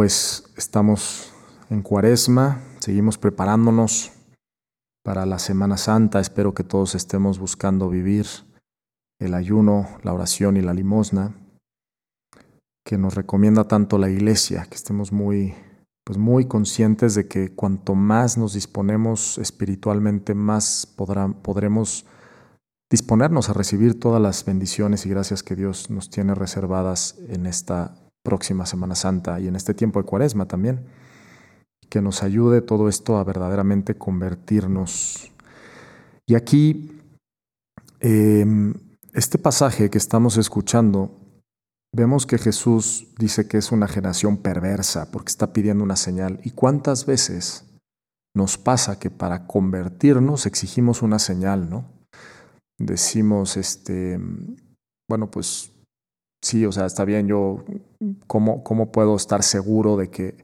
[0.00, 1.30] Pues estamos
[1.68, 4.12] en cuaresma, seguimos preparándonos
[5.04, 8.26] para la Semana Santa, espero que todos estemos buscando vivir
[9.18, 11.34] el ayuno, la oración y la limosna,
[12.82, 15.54] que nos recomienda tanto la Iglesia, que estemos muy,
[16.02, 22.06] pues muy conscientes de que cuanto más nos disponemos espiritualmente, más podremos
[22.90, 27.94] disponernos a recibir todas las bendiciones y gracias que Dios nos tiene reservadas en esta
[28.22, 30.86] próxima Semana Santa y en este tiempo de Cuaresma también.
[31.88, 35.32] Que nos ayude todo esto a verdaderamente convertirnos.
[36.26, 37.00] Y aquí,
[37.98, 38.74] em,
[39.12, 41.16] este pasaje que estamos escuchando,
[41.92, 46.40] vemos que Jesús dice que es una generación perversa porque está pidiendo una señal.
[46.44, 47.64] ¿Y cuántas veces
[48.34, 51.84] nos pasa que para convertirnos exigimos una señal, ¿no?
[52.78, 54.18] Decimos, este,
[55.08, 55.72] bueno, pues
[56.42, 57.64] sí, o sea, está bien, yo,
[58.26, 60.36] ¿cómo, ¿cómo puedo estar seguro de que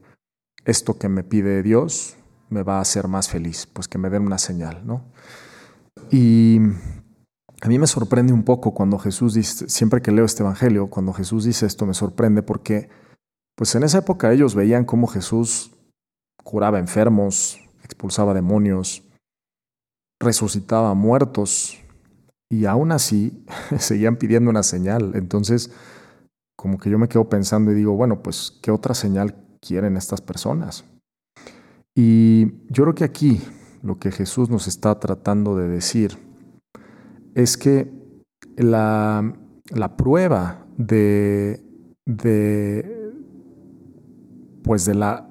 [0.65, 2.17] esto que me pide Dios
[2.49, 3.67] me va a hacer más feliz?
[3.67, 5.05] Pues que me den una señal, ¿no?
[6.11, 6.59] Y
[7.61, 11.13] a mí me sorprende un poco cuando Jesús dice, siempre que leo este Evangelio, cuando
[11.13, 12.89] Jesús dice esto me sorprende porque,
[13.55, 15.71] pues en esa época ellos veían cómo Jesús
[16.43, 19.03] curaba enfermos, expulsaba demonios,
[20.19, 21.79] resucitaba muertos,
[22.49, 23.43] y aún así
[23.79, 25.11] seguían pidiendo una señal.
[25.15, 25.71] Entonces,
[26.55, 30.21] como que yo me quedo pensando y digo, bueno, pues, ¿qué otra señal quieren estas
[30.21, 30.85] personas?
[31.95, 33.41] Y yo creo que aquí
[33.81, 36.17] lo que Jesús nos está tratando de decir
[37.35, 37.91] es que
[38.55, 39.33] la,
[39.69, 41.63] la prueba de,
[42.05, 43.13] de,
[44.63, 45.29] pues de, la,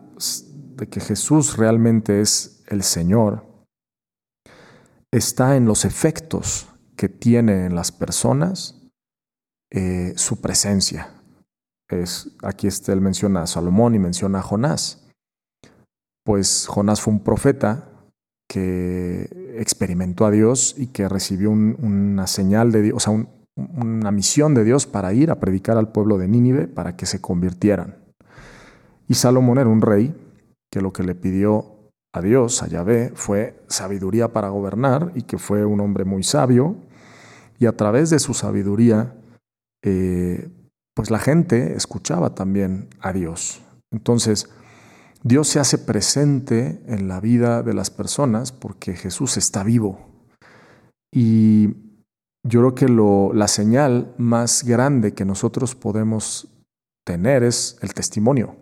[0.76, 3.44] de que Jesús realmente es el Señor
[5.10, 8.82] está en los efectos que tiene en las personas
[9.70, 11.12] eh, su presencia.
[11.88, 15.06] Es, aquí él menciona a Salomón y menciona a Jonás.
[16.24, 17.88] Pues Jonás fue un profeta
[18.48, 23.26] que experimentó a Dios y que recibió una señal de Dios, o sea,
[23.56, 27.20] una misión de Dios para ir a predicar al pueblo de Nínive para que se
[27.20, 27.96] convirtieran.
[29.08, 30.14] Y Salomón era un rey
[30.70, 35.38] que lo que le pidió a Dios, a Yahvé, fue sabiduría para gobernar y que
[35.38, 36.76] fue un hombre muy sabio
[37.58, 39.14] y a través de su sabiduría,
[39.82, 40.48] eh,
[40.94, 43.62] pues la gente escuchaba también a Dios.
[43.92, 44.48] Entonces,
[45.22, 50.06] Dios se hace presente en la vida de las personas porque Jesús está vivo.
[51.12, 51.68] Y
[52.44, 56.48] yo creo que lo, la señal más grande que nosotros podemos
[57.04, 58.56] tener es el testimonio,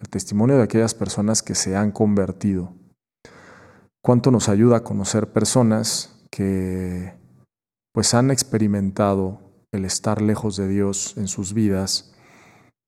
[0.00, 2.72] el testimonio de aquellas personas que se han convertido.
[4.02, 7.17] ¿Cuánto nos ayuda a conocer personas que
[7.98, 9.40] pues han experimentado
[9.72, 12.14] el estar lejos de Dios en sus vidas,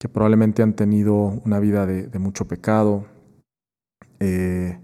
[0.01, 3.09] que probablemente han tenido una vida de, mucho pecado,
[4.21, 4.79] eh,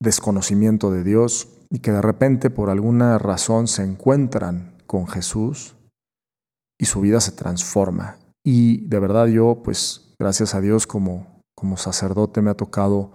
[0.00, 5.74] desconocimiento de Dios, y que de repente por alguna razón se encuentran con Jesús
[6.78, 8.20] y su vida se transforma.
[8.46, 13.10] Y de verdad yo, pues gracias a Dios como, como sacerdote me ha tocado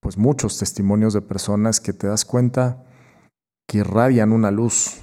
[0.00, 2.82] pues muchos testimonios de personas que te das cuenta
[3.68, 5.02] que irradian una luz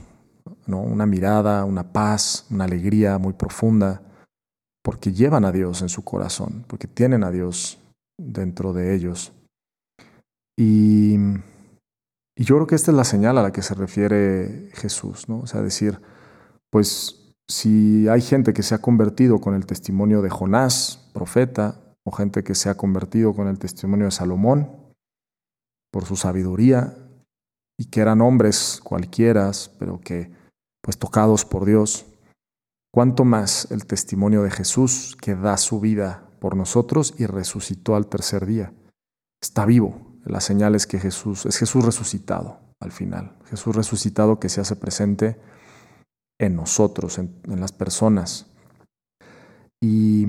[0.67, 4.01] una mirada, una paz, una alegría muy profunda,
[4.83, 7.79] porque llevan a Dios en su corazón, porque tienen a Dios
[8.17, 9.33] dentro de ellos.
[10.57, 11.17] Y,
[12.35, 15.39] y, yo creo que esta es la señal a la que se refiere Jesús, ¿no?
[15.39, 15.99] O sea, decir,
[16.71, 22.11] pues si hay gente que se ha convertido con el testimonio de Jonás, profeta, o
[22.11, 24.69] gente que se ha convertido con el testimonio de Salomón,
[25.91, 26.95] por su sabiduría,
[27.77, 30.31] y que eran hombres cualquiera, pero que
[30.81, 32.05] pues tocados por Dios,
[32.93, 38.07] cuánto más el testimonio de Jesús que da su vida por nosotros y resucitó al
[38.07, 38.73] tercer día.
[39.41, 43.35] Está vivo, la señal es que Jesús es Jesús resucitado al final.
[43.49, 45.39] Jesús resucitado que se hace presente
[46.39, 48.47] en nosotros, en, las personas.
[49.81, 50.27] Y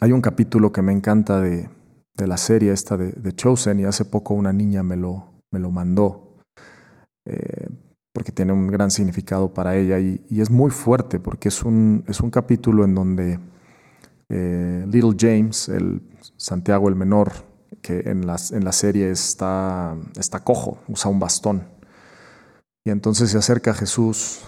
[0.00, 1.68] hay un capítulo que me encanta de,
[2.16, 6.36] la serie esta de, Chosen y hace poco una niña me lo, me lo mandó.
[7.26, 7.68] Eh,
[8.12, 12.20] porque tiene un gran significado para ella y, es muy fuerte porque es un, es
[12.20, 13.38] un capítulo en donde
[14.28, 16.02] eh, Little James, el
[16.36, 17.32] Santiago el menor,
[17.82, 21.68] que en, en la serie está, está cojo, usa un bastón.
[22.84, 24.40] Y entonces se acerca a Jesús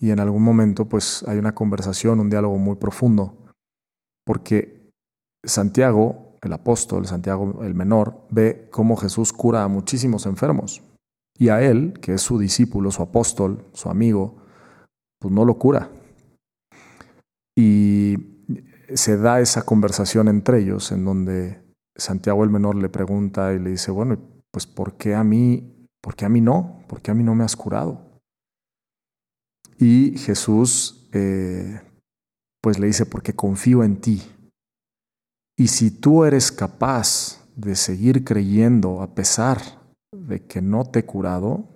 [0.00, 3.36] y en algún momento pues hay una conversación, un diálogo muy profundo,
[4.24, 4.92] porque
[5.44, 10.82] Santiago, el apóstol, Santiago el menor, ve cómo Jesús cura a muchísimos enfermos
[11.38, 14.36] y a él, que es su discípulo, su apóstol, su amigo,
[15.18, 15.90] pues no lo cura.
[17.56, 18.16] Y
[18.94, 21.62] se da esa conversación entre ellos en donde
[21.96, 24.18] Santiago el menor le pregunta y le dice, bueno,
[24.50, 26.84] pues ¿por qué a mí, por qué a mí no?
[26.88, 28.20] ¿Por qué a mí no me has curado?
[29.78, 31.80] Y Jesús eh,
[32.60, 34.22] pues le dice, porque confío en ti.
[35.58, 39.60] Y si tú eres capaz de seguir creyendo a pesar
[40.12, 41.66] de que no te he curado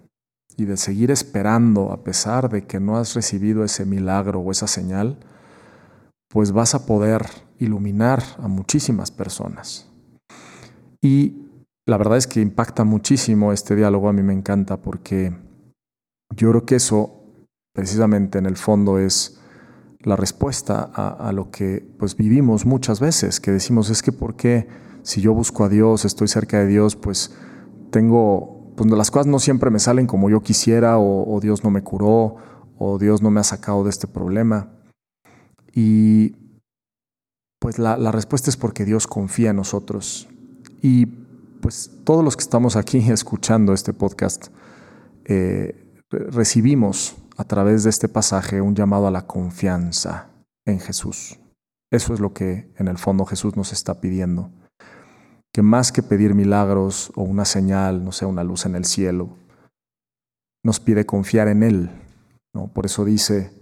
[0.56, 4.68] y de seguir esperando a pesar de que no has recibido ese milagro o esa
[4.68, 5.18] señal,
[6.28, 7.26] pues vas a poder
[7.58, 9.90] iluminar a muchísimas personas.
[11.00, 11.48] Y
[11.84, 15.36] la verdad es que impacta muchísimo este diálogo, a mí me encanta porque
[16.36, 17.24] yo creo que eso
[17.74, 19.41] precisamente en el fondo es
[20.04, 24.66] la respuesta a, lo que pues vivimos muchas veces, que decimos es que por qué
[25.02, 27.32] si yo busco a Dios, estoy cerca de Dios, pues
[27.90, 31.82] tengo, pues las cosas no siempre me salen como yo quisiera o, Dios no me
[31.82, 32.36] curó
[32.78, 34.70] o Dios no me ha sacado de este problema.
[35.72, 36.34] Y
[37.60, 40.28] pues la, respuesta es porque Dios confía en nosotros.
[40.80, 41.06] Y
[41.60, 44.48] pues todos los que estamos aquí escuchando este podcast,
[45.26, 50.28] eh, recibimos a través de este pasaje un llamado a la confianza
[50.64, 51.40] en Jesús.
[51.90, 54.52] Eso es lo que en el fondo Jesús nos está pidiendo
[55.52, 59.36] que más que pedir milagros o una señal, no sé, una luz en el cielo,
[60.64, 61.90] nos pide confiar en Él.
[62.54, 62.68] ¿no?
[62.68, 63.52] Por eso dice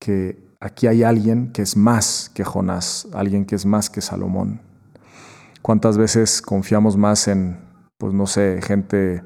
[0.00, 4.60] que aquí hay alguien que es más que Jonás, alguien que es más que Salomón.
[5.62, 7.60] ¿Cuántas veces confiamos más en,
[7.98, 9.22] pues no sé, gente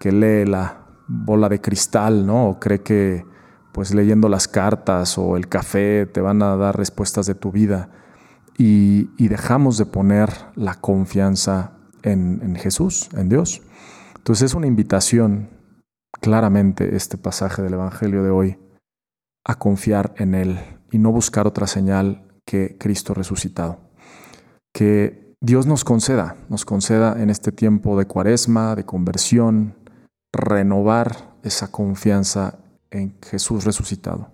[0.00, 0.79] que lee la
[1.10, 2.48] bola de cristal, ¿no?
[2.48, 3.24] O cree que
[3.72, 7.90] pues leyendo las cartas o el café te van a dar respuestas de tu vida
[8.56, 13.62] y, dejamos de poner la confianza en, en Jesús, en Dios.
[14.16, 15.50] Entonces es una invitación,
[16.20, 18.58] claramente, este pasaje del Evangelio de hoy,
[19.44, 20.58] a confiar en Él
[20.90, 23.78] y no buscar otra señal que Cristo resucitado.
[24.74, 29.79] Que Dios nos conceda, nos conceda en este tiempo de cuaresma, de conversión,
[30.32, 32.58] renovar esa confianza
[32.90, 34.28] en Jesús resucitado,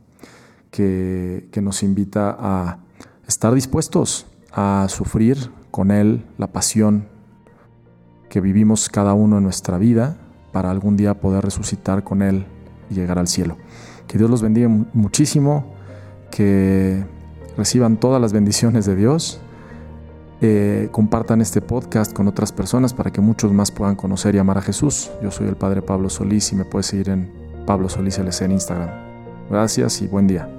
[0.70, 2.78] que, nos invita a
[3.26, 7.08] estar dispuestos a sufrir con Él la pasión
[8.28, 10.16] que vivimos cada uno en nuestra vida
[10.52, 12.46] para algún día poder resucitar con Él
[12.90, 13.56] y llegar al cielo.
[14.06, 15.74] Que Dios los bendiga muchísimo,
[16.30, 17.04] que
[17.56, 19.40] reciban todas las bendiciones de Dios,
[20.40, 24.58] eh, compartan este podcast con otras personas para que muchos más puedan conocer y amar
[24.58, 25.10] a Jesús.
[25.22, 27.30] Yo soy el Padre Pablo Solís y me puedes seguir en
[27.66, 28.90] Pablo Solís LC en Instagram.
[29.50, 30.55] Gracias y buen día.